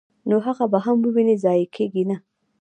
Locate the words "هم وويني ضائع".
0.85-1.67